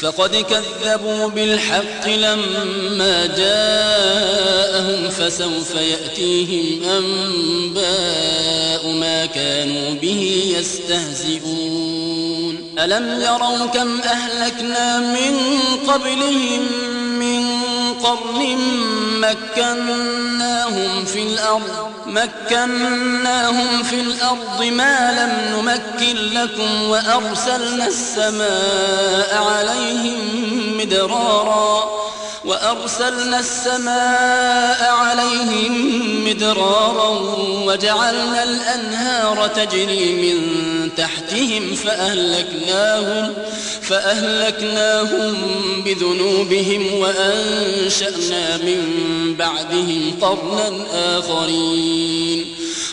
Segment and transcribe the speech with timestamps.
[0.00, 12.56] فقد كذبوا بالحق لما جاءهم فسوف يأتيهم أنباء ما كانوا به يستهزئون.
[12.78, 15.38] ألم يروا كم أهلكنا من
[15.88, 16.66] قبلهم
[18.02, 18.58] قرن
[19.20, 31.90] مكناهم في الأرض مكناهم في الأرض ما لم نمكن لكم وأرسلنا السماء عليهم مدرارا.
[32.50, 35.74] وأرسلنا السماء عليهم
[36.24, 37.08] مدرارا
[37.66, 40.40] وجعلنا الأنهار تجري من
[40.96, 43.34] تحتهم فأهلكناهم
[43.82, 45.34] فأهلكناهم
[45.84, 48.84] بذنوبهم وأنشأنا من
[49.38, 50.86] بعدهم قرنا
[51.18, 52.46] آخرين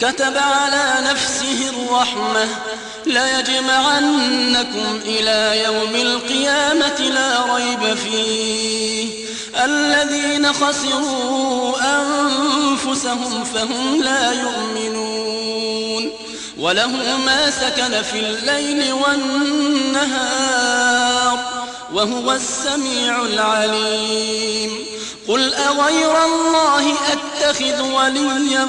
[0.00, 2.48] كتب على نفسه الرحمة
[3.06, 9.08] ليجمعنكم إلى يوم القيامة لا ريب فيه.
[9.64, 16.10] الذين خسروا أنفسهم فهم لا يؤمنون.
[16.58, 20.20] وله ما سكن في الليل والنهار
[21.92, 24.70] وهو السميع العليم.
[25.28, 28.68] قل أغير الله أتخذ وليا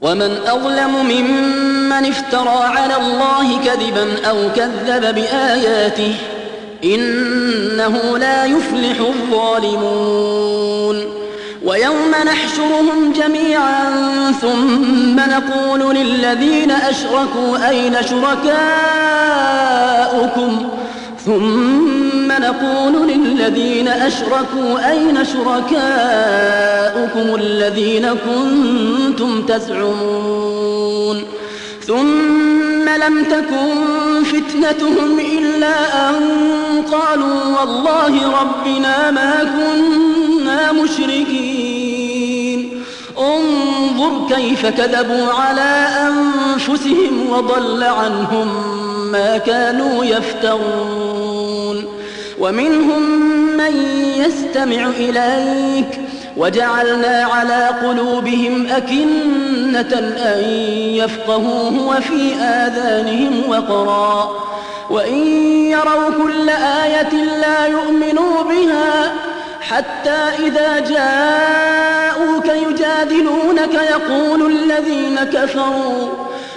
[0.00, 6.14] ومن أظلم ممن افترى على الله كذبا أو كذب بآياته
[6.84, 11.04] إنه لا يفلح الظالمون.
[11.64, 13.84] ويوم نحشرهم جميعا
[14.40, 18.56] ثم نقول للذين أشركوا أين شركاؤكم؟
[21.26, 21.95] ثم
[22.38, 25.76] نقول للذين أشركوا أين شركاؤكم
[27.34, 31.24] الذين كنتم تزعمون
[31.86, 36.16] ثم لم تكن فتنتهم إلا أن
[36.92, 42.16] قالوا والله ربنا ما كنا مشركين.
[43.18, 48.48] انظر كيف كذبوا على أنفسهم وضل عنهم
[49.12, 51.95] ما كانوا يفترون.
[52.38, 53.02] ومنهم
[53.56, 53.76] من
[54.16, 56.00] يستمع إليك.
[56.36, 60.44] وجعلنا على قلوبهم أكنة أن
[60.94, 64.30] يفقهوه وفي آذانهم وقرا.
[64.90, 65.26] وإن
[65.66, 69.12] يروا كل آية لا يؤمنوا بها
[69.60, 76.25] حتى إذا جاءوك يجادلونك يقول الذين كفروا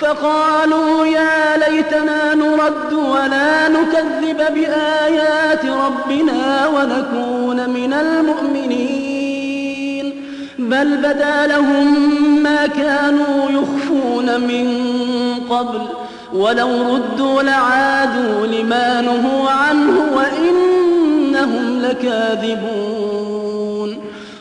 [0.00, 9.10] فقالوا يا ليتنا نرد ولا نكذب بآيات ربنا ونكون من المؤمنين.
[10.58, 12.12] بل بدا لهم
[12.42, 14.84] ما كانوا يخفون من
[15.50, 15.80] قبل
[16.32, 23.29] ولو ردوا لعادوا لما نهوا عنه وإنهم لكاذبون.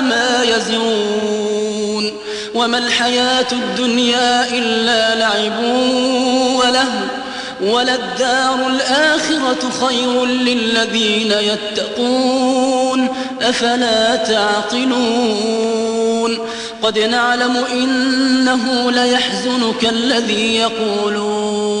[0.00, 2.12] ما يزرون
[2.54, 5.64] وما الحياة الدنيا إلا لعب
[6.54, 6.88] وله
[7.62, 13.08] وللدار الآخرة خير للذين يتقون
[13.42, 15.60] أفلا تعقلون
[16.82, 21.80] قد نعلم إنه ليحزنك الذي يقولون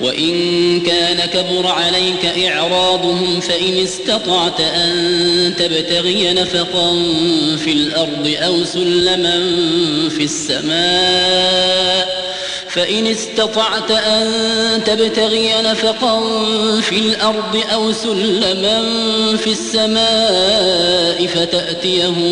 [0.00, 6.92] وإن كان كبر عليك إعراضهم فإن استطعت أن تبتغي نفقا
[7.64, 9.38] في الأرض أو سلما
[10.08, 11.80] في السماء
[12.68, 14.30] فإن استطعت أن
[14.84, 16.20] تبتغي نفقا
[16.80, 18.82] في الأرض أو سلما
[19.36, 22.24] في السماء فتأتيهم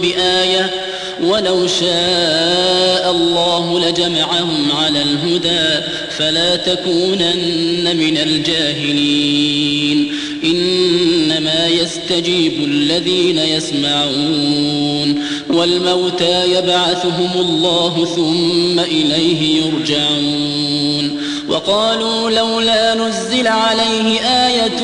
[0.00, 0.89] بآية
[1.22, 5.86] ولو شاء الله لجمعهم على الهدى
[6.18, 10.12] فلا تكونن من الجاهلين.
[10.44, 21.20] إنما يستجيب الذين يسمعون والموتى يبعثهم الله ثم إليه يرجعون.
[21.48, 24.82] وقالوا لولا نزل عليه آية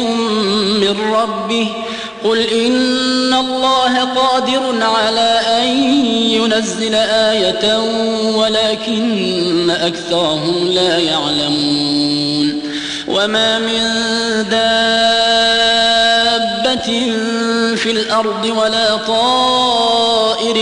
[0.81, 1.69] من ربه
[2.27, 5.67] قل إن الله قادر على أن
[6.33, 7.79] ينزل آية
[8.35, 12.63] ولكن أكثرهم لا يعلمون
[13.09, 13.83] وما من
[14.51, 14.77] دابة
[17.77, 20.57] في الأرض ولا طائر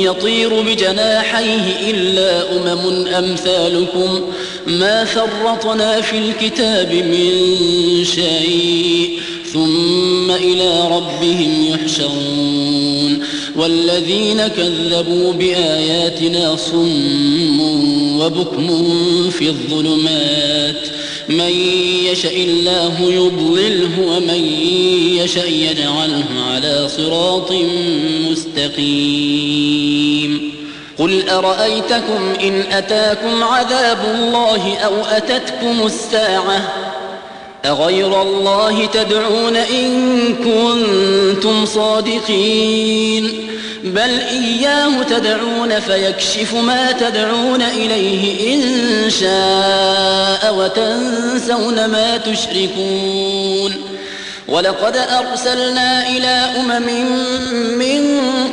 [0.00, 4.32] يطير بجناحيه إلا أمم أمثالكم
[4.66, 7.34] ما فرطنا في الكتاب من
[8.04, 9.09] شيء
[9.52, 13.24] ثم إلى ربهم يحشرون
[13.56, 17.60] والذين كذبوا بآياتنا صم
[18.20, 18.90] وبكم
[19.30, 20.88] في الظلمات
[21.28, 21.50] من
[22.04, 24.44] يشاء الله يضلله ومن
[25.16, 27.52] يشاء يجعله على صراط
[28.30, 29.80] مستقيم
[30.98, 36.89] قل أرأيتكم إن أتاكم عذاب الله أو أتتكم الساعة
[37.64, 39.90] أغير الله تدعون إن
[40.34, 43.46] كنتم صادقين؟
[43.84, 48.62] بل إياه تدعون فيكشف ما تدعون إليه إن
[49.10, 53.74] شاء وتنسون ما تشركون.
[54.48, 56.86] ولقد أرسلنا إلى أمم
[57.78, 57.89] من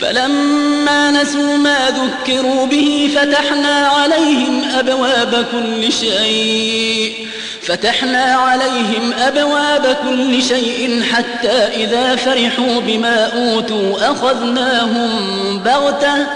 [0.00, 7.26] فلما نسوا ما ذكروا به فتحنا عليهم أبواب كل شيء.
[7.62, 15.10] فتحنا عليهم أبواب كل شيء حتى إذا فرحوا بما أوتوا أخذناهم
[15.58, 16.26] بغتة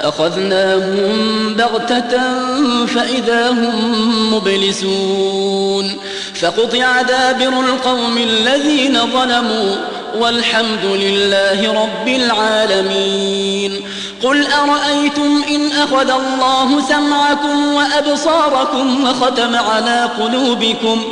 [0.00, 2.18] أخذناهم بغتة
[2.86, 5.96] فإذا هم مبلسون.
[6.34, 9.76] فقطع دابر القوم الذين ظلموا
[10.18, 13.80] والحمد لله رب العالمين.
[14.24, 21.04] قل أرأيتم إن أخذ الله سمعكم وأبصاركم وختم على قلوبكم؟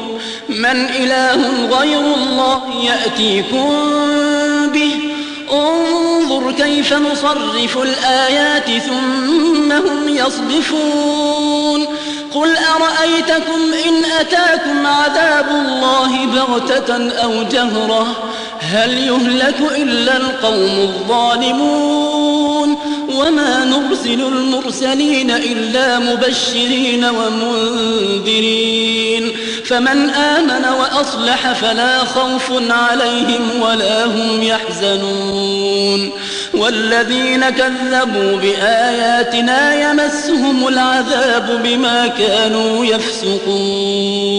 [0.49, 3.71] من إله غير الله يأتيكم
[4.73, 4.95] به.
[5.52, 11.87] انظر كيف نصرف الآيات ثم هم يصدفون.
[12.35, 18.07] قل أرأيتكم إن أتاكم عذاب الله بغتة أو جهرة؟
[18.71, 22.77] هل يهلك إلا القوم الظالمون
[23.15, 28.59] وما نرسل المرسلين إلا مبشرين ومنذرين
[29.65, 36.11] فمن آمن وأصلح فلا خوف عليهم ولا هم يحزنون
[36.55, 44.39] والذين كذبوا بآياتنا يمسهم العذاب بما كانوا يفسقون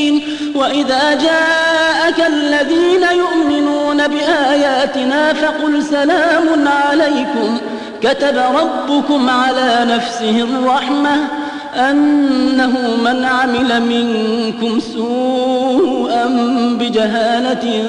[0.55, 7.57] وإذا جاءك الذين يؤمنون بآياتنا فقل سلام عليكم.
[8.01, 11.27] كتب ربكم على نفسه الرحمة
[11.75, 16.25] أنه من عمل منكم سوءا
[16.79, 17.85] بجهالة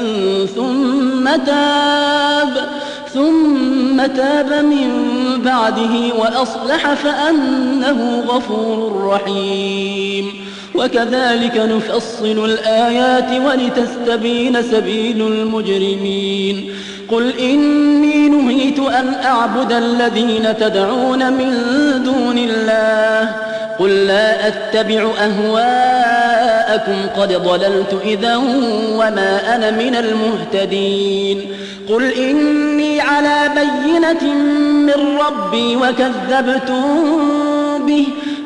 [0.56, 2.68] ثم تاب
[3.14, 4.90] ثم تاب من
[5.44, 10.51] بعده وأصلح فأنه غفور رحيم.
[10.74, 16.70] وكذلك نفصل الآيات ولتستبين سبيل المجرمين.
[17.10, 21.52] قل إني نهيت أن أعبد الذين تدعون من
[22.04, 23.34] دون الله.
[23.78, 28.36] قل لا أتبع أهواءكم قد ضللت إذا
[28.96, 31.52] وما أنا من المهتدين.
[31.88, 34.34] قل إني على بينة
[34.86, 36.82] من ربي وكذبتم
[37.86, 38.06] به.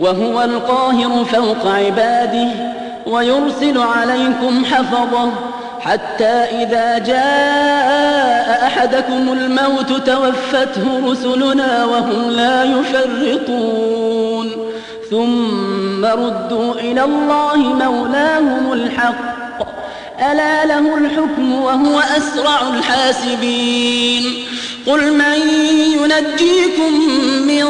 [0.00, 2.48] وهو القاهر فوق عباده
[3.06, 5.30] ويرسل عليكم حفظه
[5.80, 14.50] حتى إذا جاء أحدكم الموت توفته رسلنا وهم لا يفرطون.
[15.10, 19.36] ثم ردوا إلى الله مولاهم الحق.
[20.32, 24.22] ألا له الحكم وهو أسرع الحاسبين.
[24.86, 25.50] قل من
[25.92, 26.92] ينجيكم
[27.46, 27.64] من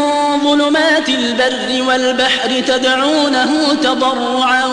[0.45, 4.65] ظلمات البر والبحر تدعونه تضرعا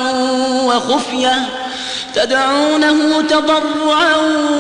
[0.66, 1.50] وخفية
[2.16, 4.16] تدعونه تضرعا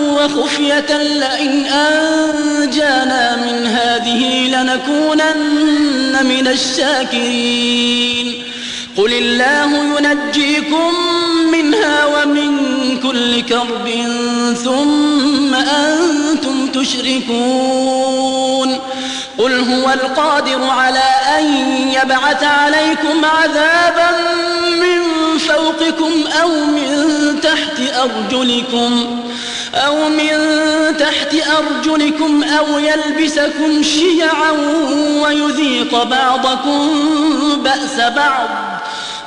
[0.09, 8.43] وخفية لئن أنجانا من هذه لنكونن من الشاكرين.
[8.97, 10.93] قل الله ينجيكم
[11.51, 12.62] منها ومن
[13.03, 13.89] كل كرب
[14.63, 18.23] ثم أنتم تشركون.
[19.37, 21.03] قل هو القادر على
[21.39, 21.45] أن
[21.87, 24.11] يبعث عليكم عذابا
[24.81, 24.99] من
[25.37, 26.89] فوقكم أو من
[27.41, 29.21] تحت أرجلكم
[29.75, 30.37] أو من
[30.97, 34.51] تحت أرجلكم أو يلبسكم شيعا
[35.23, 36.89] ويذيق بعضكم
[37.63, 38.72] بأس بعض.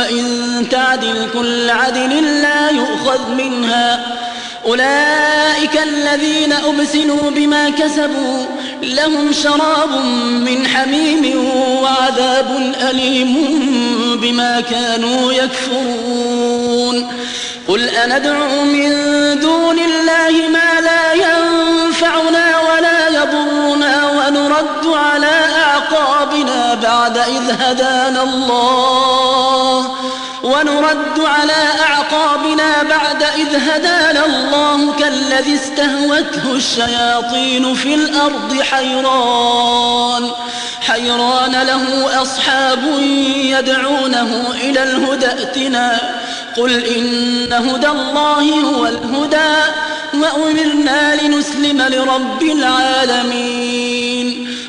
[0.00, 4.06] وإن تعدل كل عدل لا يؤخذ منها.
[4.66, 8.46] أولئك الذين أبسلوا بما كسبوا
[8.82, 9.90] لهم شراب
[10.46, 11.44] من حميم
[11.82, 13.36] وعذاب أليم
[14.22, 17.12] بما كانوا يكفرون.
[17.68, 18.90] قل أندعو من
[19.40, 19.59] دون
[26.30, 29.90] أعقابنا بعد إذ هدانا الله
[30.42, 40.30] ونرد على أعقابنا بعد إذ هدانا الله كالذي استهوته الشياطين في الأرض حيران.
[40.80, 42.78] حيران له أصحاب
[43.34, 45.98] يدعونه إلى الهدى ائتنا.
[46.56, 49.72] قل إن هدى الله هو الهدى
[50.14, 54.09] وأمرنا لنسلم لرب العالمين.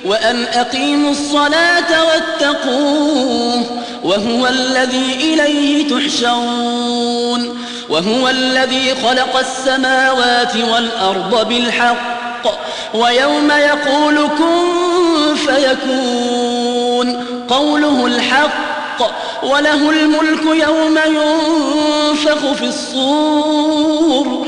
[0.05, 3.63] وأن أقيموا الصلاة واتقوه
[4.03, 7.57] وهو الذي إليه تحشرون
[7.89, 12.59] وهو الذي خلق السماوات والأرض بالحق
[12.93, 18.71] ويوم يقول كن فيكون قوله الحق
[19.43, 24.47] وله الملك يوم ينفخ في الصور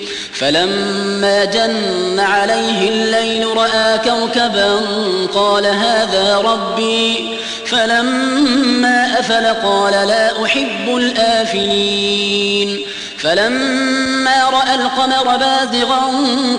[0.41, 4.79] فلما جن عليه الليل رأى كوكبا
[5.35, 12.81] قال هذا ربي فلما أفل قال لا أحب الآفلين.
[13.17, 16.01] فلما رأى القمر بازغا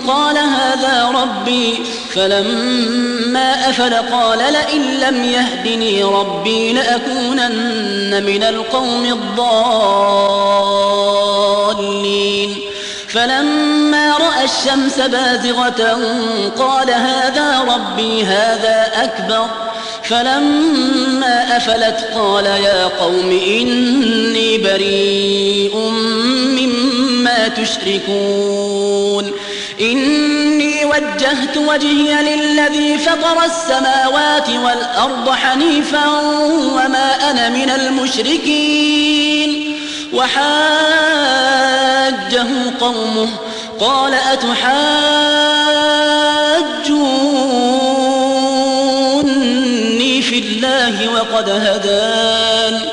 [0.07, 1.79] قال هذا ربي.
[2.15, 9.83] فلما أفل قال لئن لم يهدني ربي لأكونن من القوم الضالين.
[13.07, 13.72] فلما
[14.43, 15.99] الشمس بازغة
[16.59, 19.45] قال هذا ربي هذا أكبر.
[20.03, 25.77] فلما أفلت قال يا قوم إني بريء
[26.59, 29.31] مما تشركون.
[29.81, 36.07] إني وجهت وجهي للذي فطر السماوات والأرض حنيفا
[36.73, 39.23] وما أنا من المشركين.
[40.13, 40.43] وحاجه
[42.79, 43.29] قومه
[43.79, 44.13] قال
[49.23, 52.92] أتحاجوني في الله وقد هدان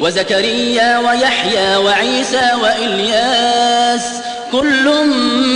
[0.00, 4.02] وزكريا ويحيى وعيسى وإلياس
[4.52, 5.06] كل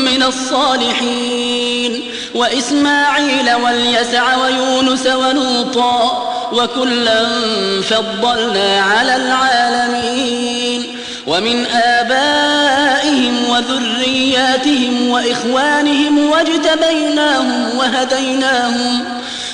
[0.05, 2.01] من الصالحين
[2.35, 7.27] وإسماعيل واليسع ويونس ولوطا وكلا
[7.83, 19.05] فضلنا على العالمين ومن آبائهم وذرياتهم وإخوانهم واجتبيناهم وهديناهم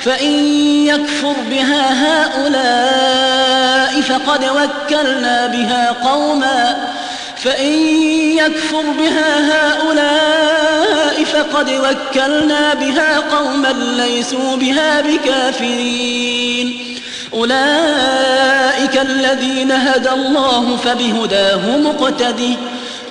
[0.00, 0.32] فإن
[0.86, 6.76] يكفر بها هؤلاء فقد وكلنا بها قوما.
[7.36, 7.72] فإن
[8.36, 16.96] يكفر بها هؤلاء فقد وكلنا بها قوما ليسوا بها بكافرين.
[17.34, 22.56] أولئك الذين هدى الله فبهداه مقتده.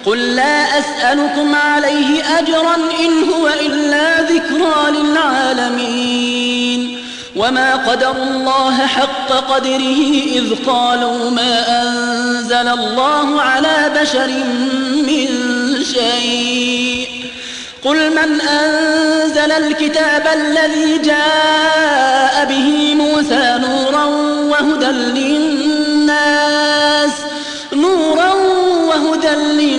[0.06, 6.50] قل لا أسألكم عليه أجرا إن هو إلا ذكرى للعالمين.
[7.36, 14.28] وما قدر الله حق قدره إذ قالوا ما أنزل الله على بشر
[15.08, 15.28] من
[15.94, 17.10] شيء.
[17.84, 24.06] قل من أنزل الكتاب الذي جاء به موسى نورا
[24.52, 26.32] وهدى للناس
[27.74, 28.34] نورا
[28.90, 29.79] وهدى للناس.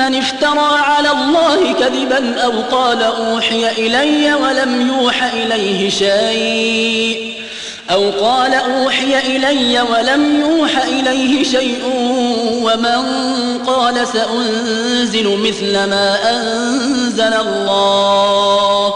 [0.00, 7.34] افترى على الله كذبا أو قال أوحي إلي ولم يوح إليه شيء
[7.90, 11.82] أو قال أوحي إلي ولم يوح إليه شيء
[12.62, 13.04] ومن
[13.66, 18.94] قال سأنزل مثل ما أنزل الله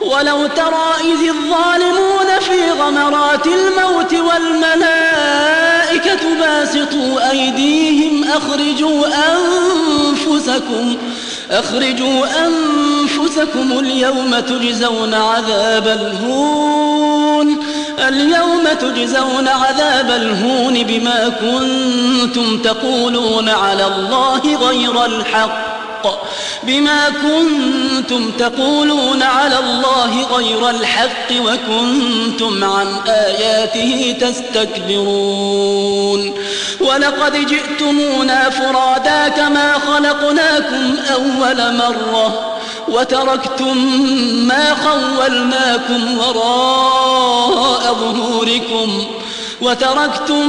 [0.00, 5.79] ولو ترى إذ الظالمون في غمرات الموت والملائكة
[6.40, 10.96] باسطوا أيديهم أخرجوا أنفسكم
[11.50, 17.60] أخرجوا أنفسكم اليوم تجزون عذاب الهون
[18.08, 25.69] اليوم تجزون عذاب الهون بما كنتم تقولون على الله غير الحق.
[26.00, 26.18] الحق
[26.62, 35.64] بما كنتم تقولون على الله غير الحق وكنتم عن آياته تستكبرون.
[36.80, 42.56] ولقد جئتمونا فرادا كما خلقناكم أول مرة
[42.88, 43.76] وتركتم
[44.46, 49.06] ما خولناكم وراء ظهوركم.
[49.62, 50.48] وتركتم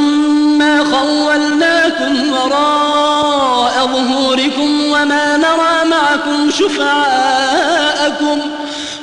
[0.57, 8.41] ما خولناكم وراء ظهوركم وما نرى معكم شفعاءكم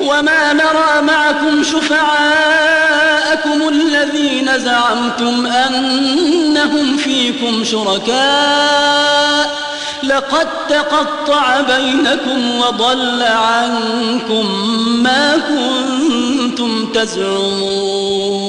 [0.00, 9.58] وما نرى معكم شفعاءكم الذين زعمتم أنهم فيكم شركاء.
[10.02, 14.46] لقد تقطع بينكم وضل عنكم
[15.02, 18.48] ما كنتم تزعمون.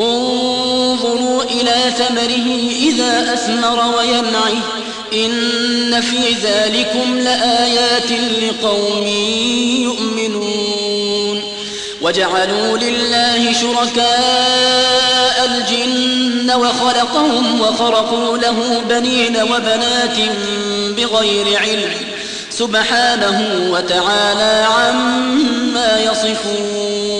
[0.00, 4.62] انظروا إلى ثمره إذا أثمر وينعه
[5.12, 8.10] إن في ذلكم لآيات
[8.42, 9.06] لقوم
[9.82, 11.42] يؤمنون.
[12.00, 20.16] وجعلوا لله شركاء الجن وخلقهم وخرقوا له بنين وبنات
[20.96, 21.92] بغير علم.
[22.50, 27.19] سبحانه وتعالى عما يصفون.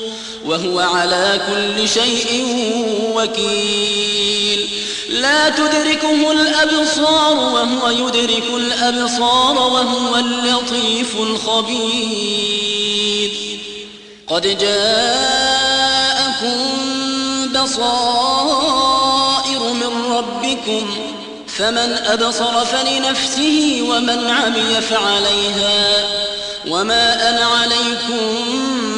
[0.51, 2.45] وهو على كل شيء
[3.15, 4.69] وكيل.
[5.09, 12.51] لا تدركه الأبصار وهو يدرك الأبصار وهو اللطيف الخبير.
[14.27, 15.91] قد جاءكم
[17.53, 18.93] بصائر
[19.73, 20.85] من ربكم
[21.47, 26.07] فمن أبصر فلنفسه ومن عمي فعليها
[26.67, 28.80] وما أنا عليكم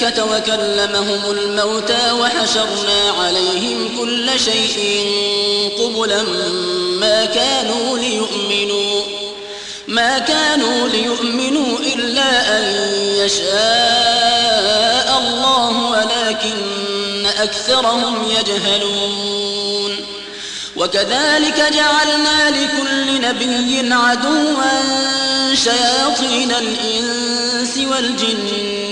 [0.00, 5.06] وكلمهم الموتى وحشرنا عليهم كل شيء
[5.78, 6.22] قبلا
[7.00, 9.02] ما كانوا ليؤمنوا
[9.88, 12.64] ما كانوا ليؤمنوا إلا أن
[13.16, 19.96] يشاء الله ولكن أكثرهم يجهلون
[20.76, 24.54] وكذلك جعلنا لكل نبي عدوا
[25.54, 28.91] شياطين الإنس والجن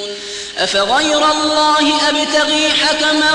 [0.61, 3.33] أفغير الله أبتغي حكما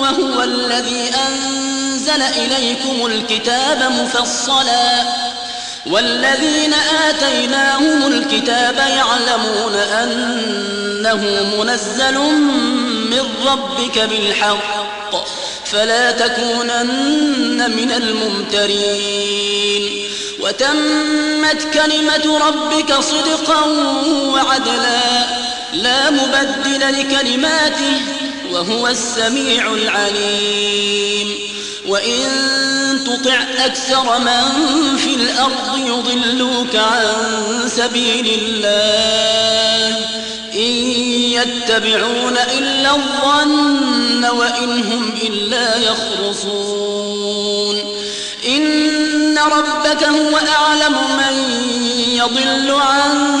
[0.00, 5.02] وهو الذي أنزل إليكم الكتاب مفصلا
[5.86, 6.74] والذين
[7.08, 12.18] آتيناهم الكتاب يعلمون أنه منزل
[13.10, 15.26] من ربك بالحق
[15.64, 19.30] فلا تكونن من الممترين
[20.40, 23.64] وتمت كلمة ربك صدقا
[24.34, 28.00] وعدلا لا مبدل لكلماته
[28.52, 31.34] وهو السميع العليم.
[31.86, 32.28] وإن
[33.06, 34.42] تطع أكثر من
[34.96, 37.06] في الأرض يضلوك عن
[37.76, 39.96] سبيل الله.
[40.54, 40.72] إن
[41.38, 47.76] يتبعون إلا الظن وإن هم إلا يخرصون.
[48.48, 51.60] إن ربك هو أعلم من
[52.16, 53.40] يضل عن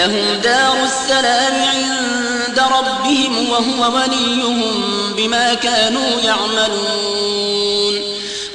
[0.00, 4.72] لهم دار السلام عند ربهم وهو وليهم
[5.16, 7.94] بما كانوا يعملون.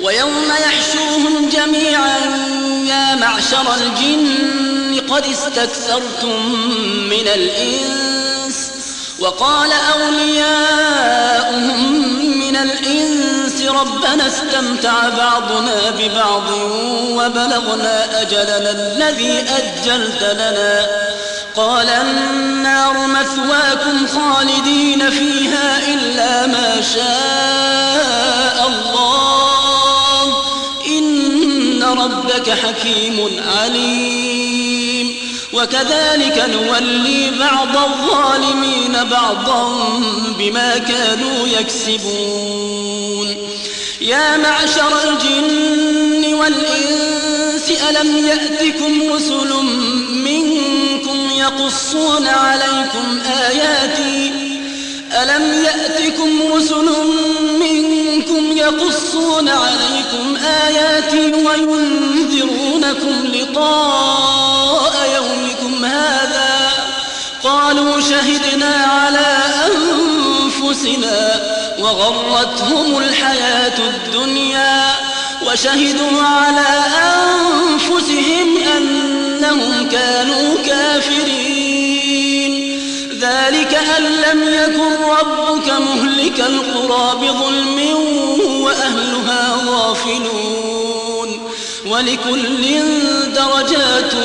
[0.02, 2.18] ويوم يحشوهم جميعا
[2.88, 6.56] يا معشر الجن قد استكثرتم
[7.10, 8.72] من الإنس.
[9.20, 11.80] وقال أولياؤهم
[12.40, 16.50] من الإنس ربنا استمتع بعضنا ببعض
[17.10, 21.05] وبلغنا أجلنا الذي أجلت لنا.
[21.58, 30.44] قال النار مثواكم خالدين فيها إلا ما شاء الله.
[30.88, 35.16] إن ربك حكيم عليم.
[35.54, 40.00] وكذلك نولي بعض الظالمين بعضا
[40.40, 43.38] بما كانوا يكسبون.
[44.02, 49.54] يا معشر الجن والإنس ألم يأتكم رسل
[50.10, 50.45] منكم
[51.46, 53.20] يقصون عليكم
[53.50, 54.34] آياتي؟
[55.22, 56.90] ألم يأتكم رسل
[57.60, 66.70] منكم يقصون عليكم آياتي وينذرونكم لقاء يومكم هذا؟
[67.44, 71.42] قالوا شهدنا على أنفسنا
[71.80, 74.92] وغرتهم الحياة الدنيا
[75.48, 76.68] وشهدوا على
[77.04, 78.58] أنفسهم
[79.46, 82.52] أنهم كانوا كافرين.
[83.20, 87.80] ذلك أن لم يكن ربك مهلك القرى بظلم
[88.62, 91.30] وأهلها غافلون.
[91.86, 92.64] ولكل
[93.36, 94.16] درجات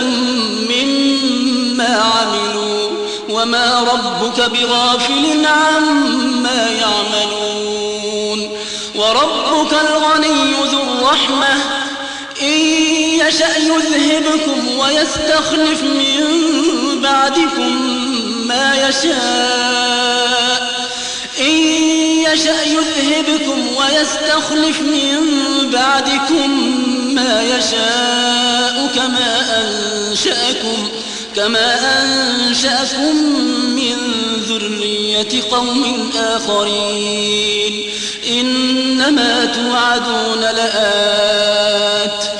[0.70, 2.90] مما عملوا
[3.28, 5.80] وما ربك بغافل عما
[6.42, 8.50] ما يعملون.
[8.94, 11.54] وربك الغني ذو الرحمة.
[12.42, 12.89] إن
[13.30, 16.20] يشأ يذهبكم ويستخلف من
[17.02, 17.76] بعدكم
[18.46, 20.70] ما يشاء
[21.40, 21.56] إن
[22.32, 25.20] يشأ يذهبكم ويستخلف من
[25.72, 26.50] بعدكم
[27.14, 30.88] ما يشاء كما أنشأكم
[31.36, 33.16] كما أنشأكم
[33.76, 33.96] من
[34.48, 37.90] ذرية قوم آخرين
[38.30, 42.39] إنما توعدون لآت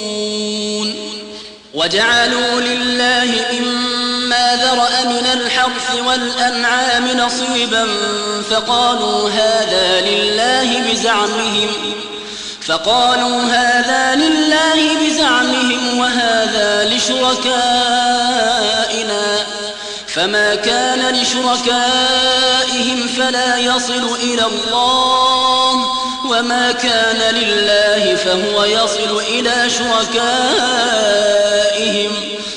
[1.81, 7.87] وجعلوا لله مما ذرأ من الحرث والأنعام نصيبا
[8.51, 11.69] فقالوا هذا لله بزعمهم
[12.61, 17.41] فقالوا هذا لله بزعمهم وهذا لشركائنا
[20.13, 25.85] فما كان لشركائهم فلا يصل إلى الله
[26.25, 30.31] وما كان لله فهو يصل إلى شركائهم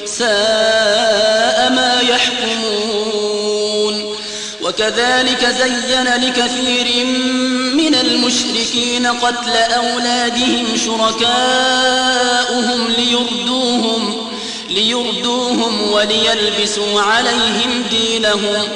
[0.07, 3.45] ساء ما يحكمون
[4.63, 7.07] وكذلك زين لكثير
[7.75, 11.75] من المشركين قتل أولادهم شركاؤهم
[12.99, 14.24] ليردوهم
[14.75, 18.69] ليردوهم وليلبسوا عليهم دينهم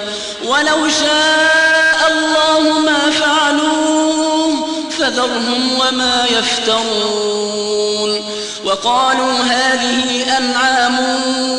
[0.45, 4.69] ولو شاء الله ما فعلوه
[4.99, 8.25] فذرهم وما يفترون
[8.65, 10.99] وقالوا هذه أنعام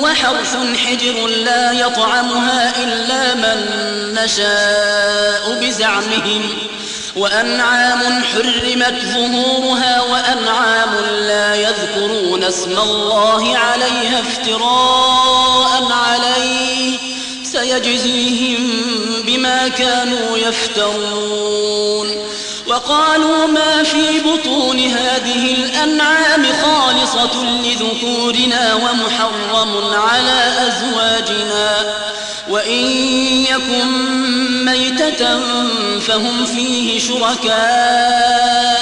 [0.04, 3.66] وحرث حجر لا يطعمها إلا من
[4.14, 6.44] نشاء بزعمهم
[7.16, 16.98] وأنعام حرمت ظهورها وأنعام لا يذكرون اسم الله عليها افتراء عليه.
[17.44, 18.68] سيجزيهم
[19.26, 22.30] بما كانوا يفترون.
[22.68, 31.96] وقالوا ما في بطون هذه الأنعام خالصة لذكورنا ومحرم على أزواجنا.
[32.50, 32.86] وإن
[33.44, 33.88] يكن
[34.66, 35.40] ميتة
[36.00, 38.80] فهم فيه شركاء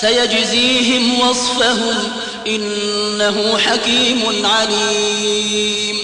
[0.00, 1.94] سيجزيهم وصفهم
[2.46, 5.96] إنه حكيم عليم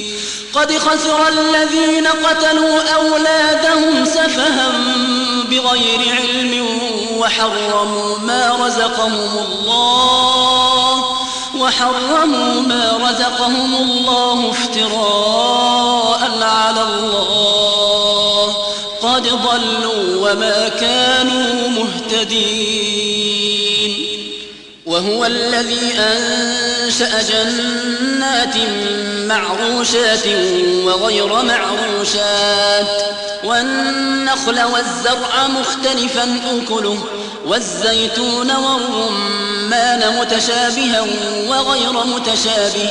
[0.53, 4.73] قد خسر الذين قتلوا أولادهم سفها
[5.51, 6.69] بغير علم
[7.17, 11.05] وحرموا ما رزقهم الله
[11.57, 15.96] وحرموا ما رزقهم الله افتراء
[16.95, 18.57] الله.
[19.03, 23.17] قد ضلوا وما كانوا مهتدين.
[24.87, 28.57] وهو الذي أنشأ جنات
[29.27, 30.27] معروشات
[30.85, 33.03] وغير معروشات.
[33.45, 36.99] والنخل والزرع مختلفا أكله.
[37.47, 41.07] والزيتون والرمان متشابها
[41.49, 42.91] وغير متشابه.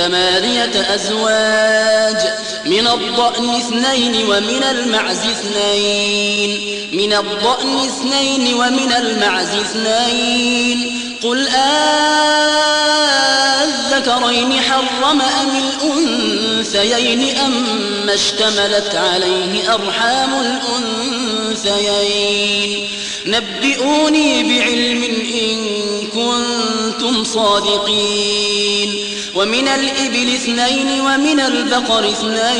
[0.00, 2.16] ثمانية أزواج
[2.70, 6.60] من الضأن اثنين ومن المعز اثنين.
[6.92, 11.00] من الضأن اثنين ومن المعز اثنين.
[11.22, 11.48] قل
[13.88, 15.50] أذكرين حرم أم
[15.82, 20.60] الأنثيين أم اشتملت عليه أرحام
[21.60, 22.88] الأنثيين.
[23.26, 25.02] نبئوني بعلم
[25.34, 25.58] إن
[26.06, 28.94] كنتم صادقين.
[29.34, 32.59] ومن الإبل اثنين ومن البقر اثنين.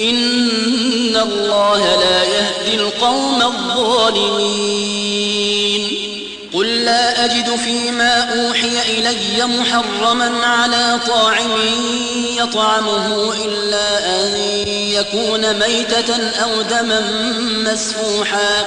[0.00, 4.80] إن الله لا يهدي القوم الظالمين.
[6.54, 11.50] قل لا أجد فيما أوحي إلي محرما على طاعم
[12.38, 14.38] يطعمه إلا أن
[14.68, 17.00] يكون ميتة أو دما
[17.64, 18.66] مسفوحا.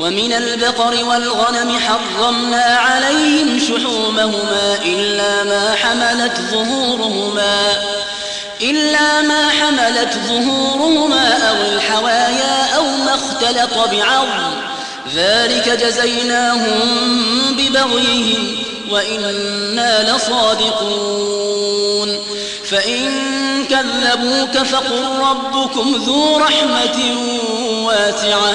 [0.00, 7.72] ومن البقر والغنم حرمنا عليهم شحومهما إلا ما حملت ظهورهما
[8.60, 14.50] إلا ما حملت ظهورهما أو الحوايا أو ما اختلط بعظم.
[15.14, 16.80] ذلك جزيناهم
[17.50, 18.56] ببغيهم
[18.90, 21.74] وإنا لصادقون.
[22.70, 23.10] فإن
[23.70, 27.16] كذبوك فقل ربكم ذو رحمة
[27.84, 28.54] واسعة.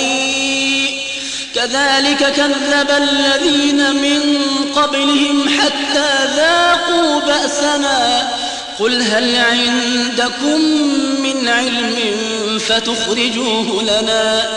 [1.61, 4.21] كذلك كذب الذين من
[4.75, 8.27] قبلهم حتى ذاقوا بأسنا.
[8.79, 10.61] قل هل عندكم
[11.21, 11.95] من علم
[12.59, 14.49] فتخرجوه لنا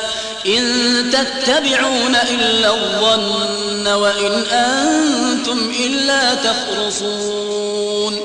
[0.46, 0.64] إن
[1.12, 8.20] تتبعون إلا الظن وإن أنتم إلا تخرصون.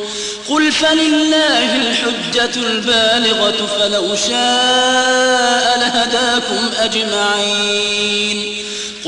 [0.49, 8.68] قل فلله الحجة البالغة فلو شاء لهداكم أجمعين.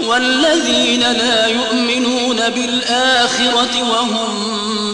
[0.00, 4.28] والذين لا يؤمنون بالآخرة وهم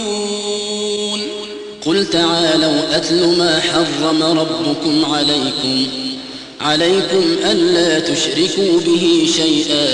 [1.86, 5.88] قل تعالوا أتل ما حرم ربكم عليكم.
[6.62, 9.88] عليكم ألا تشركوا به شيئا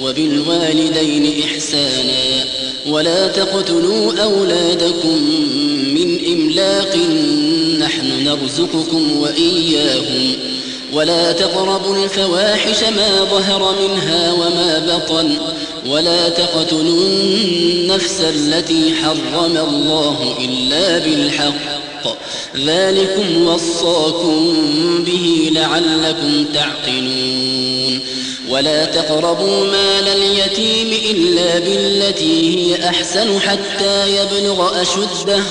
[0.00, 2.44] وبالوالدين إحسانا.
[2.86, 5.18] ولا تقتلوا أولادكم
[5.94, 6.96] من إملاق.
[7.78, 10.36] نحن نرزقكم وإياهم.
[10.94, 15.36] ولا تقربوا الفواحش ما ظهر منها وما بطن
[15.86, 21.84] ولا تقتلوا النفس التي حرم الله إلا بالحق.
[22.56, 24.54] ذلكم وصاكم
[25.06, 28.00] به لعلكم تعقلون.
[28.48, 35.42] ولا تقربوا مال اليتيم إلا بالتي هي أحسن حتى يبلغ أشده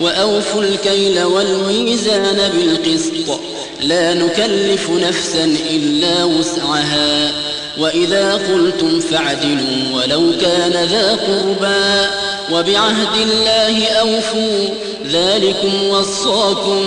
[0.00, 3.40] وأوفوا الكيل والميزان بالقسط.
[3.82, 7.32] لا نكلف نفسا إلا وسعها.
[7.78, 12.06] وإذا قلتم فاعدلوا ولو كان ذا قربى
[12.52, 14.68] وبعهد الله أوفوا
[15.10, 16.82] ذلكم وصاكم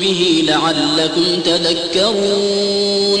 [0.00, 3.20] به لعلكم تذكرون.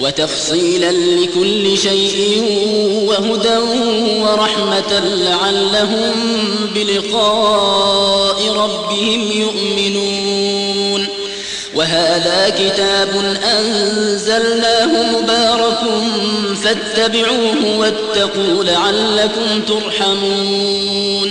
[0.00, 2.42] وتفصيلا لكل شيء
[3.06, 3.58] وهدى
[4.22, 6.14] ورحمة لعلهم
[6.74, 11.06] بلقاء ربهم يؤمنون.
[11.74, 15.80] وهذا كتاب أنزلناه مبارك
[16.62, 21.30] فاتبعوه واتقوا لعلكم ترحمون.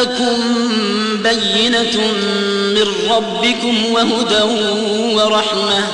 [0.00, 0.38] جاءكم
[1.22, 2.12] بينة
[2.74, 4.42] من ربكم وهدى
[5.14, 5.84] ورحمة.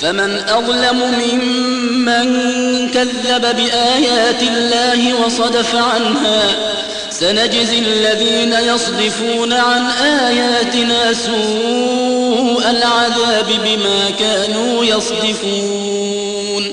[0.00, 2.26] فمن أظلم ممن
[2.90, 6.42] كذب بآيات الله وصدف عنها
[7.10, 16.72] سنجزي الذين يصدفون عن آياتنا سوء العذاب بما كانوا يصدفون.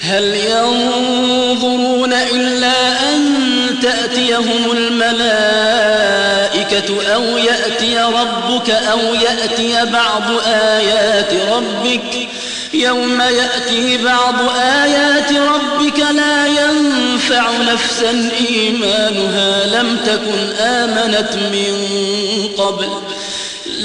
[0.00, 3.45] هل ينظرون إلا أن
[3.82, 5.36] تأتيهم الملائكة
[7.14, 12.28] أو يأتي ربك أو يأتي بعض آيات ربك
[12.74, 21.74] يوم يأتي بعض آيات ربك لا ينفع نفسا إيمانها لم تكن آمنت من
[22.58, 22.88] قبل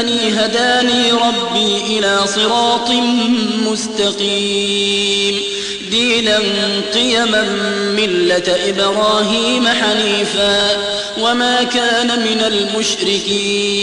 [0.00, 2.90] إنني هداني ربي إلى صراط
[3.70, 5.42] مستقيم.
[5.90, 6.38] دينا
[6.94, 7.42] قيما
[7.96, 10.70] ملة إبراهيم حنيفا
[11.20, 13.74] وما كان من المشركين.